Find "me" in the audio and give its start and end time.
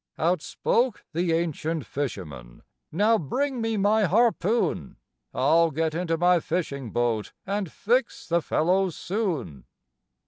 3.61-3.77